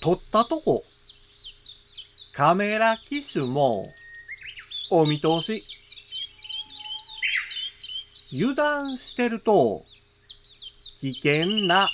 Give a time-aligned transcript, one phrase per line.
[0.00, 0.80] 撮ったとこ。
[2.34, 3.92] カメラ機種も、
[4.90, 5.62] お見通し。
[8.32, 9.84] 油断してると、
[11.00, 11.90] 危険な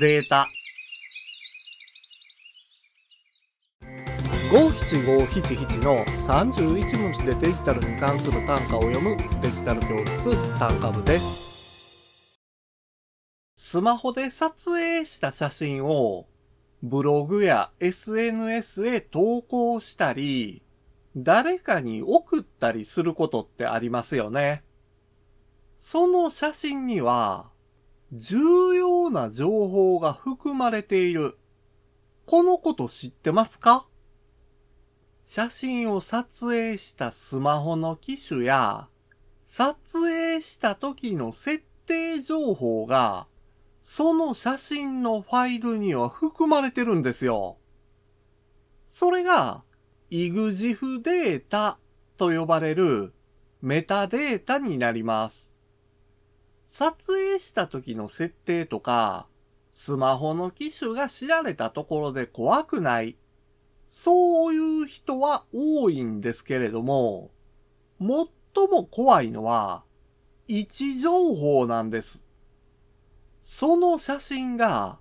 [0.00, 0.46] データ。
[4.52, 12.38] 五七五七七の31文字でデジタルに関する単価を読むデジタル教室単価部です。
[13.56, 16.26] スマホで撮影した写真を
[16.82, 20.62] ブログや SNS へ投稿したり、
[21.16, 24.64] 誰かに送ったりすることってありますよね。
[25.78, 27.50] その写真には、
[28.12, 31.36] 重要な情報が含まれている。
[32.26, 33.86] このこと知ってますか？
[35.24, 38.88] 写真を撮影したスマホの機種や、
[39.44, 43.26] 撮影した時の設定情報が、
[43.92, 47.58] その写真のファイルには含まれてるんですよ。
[48.86, 49.64] それが、
[50.12, 51.76] EXIF データ
[52.16, 53.12] と呼ばれる
[53.60, 55.52] メタデータになります。
[56.68, 59.26] 撮影した時の設定とか、
[59.72, 63.16] スマホの機種が知られたところで怖くない。
[63.88, 67.32] そういう人は多いんですけれども、
[67.98, 68.08] 最
[68.68, 69.82] も怖いのは、
[70.46, 72.29] 位置情報なんです。
[73.52, 75.00] その写真が、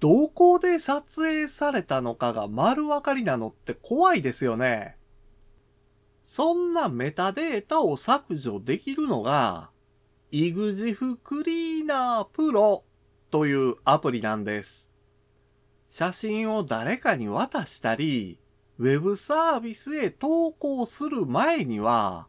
[0.00, 4.98] どこで撮影されたのかが丸分かりなのって怖いですよね。
[6.22, 9.70] そんなメタデータを削除できるのが、
[10.30, 12.84] EXIF クリーナープロ
[13.30, 14.90] というアプリなんです。
[15.88, 18.38] 写真を誰かに渡したり、
[18.78, 22.28] ウェブサービスへ投稿する前には、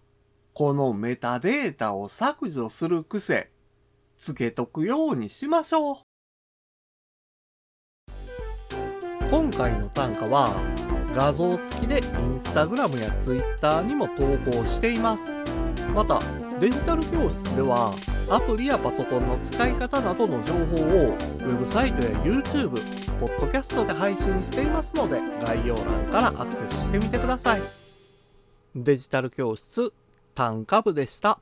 [0.54, 3.52] このメタデータを削除する癖、
[4.18, 5.98] つけとくようにしましょう。
[9.30, 10.48] 今回の単価は
[11.16, 12.02] 画像付きでイン
[12.34, 14.14] スタグラムやツイッターにも投
[14.50, 15.22] 稿しています。
[15.94, 16.20] また、
[16.60, 17.94] デジタル教室では
[18.30, 22.70] アプリやパソコンの使い方などの情報をウェブサイトや YouTube、
[23.20, 27.62] ポッドキャストで配信していますので概要欄からアクセスしてみてください。
[28.76, 29.92] デジタル教室
[30.36, 31.40] 単価部でした。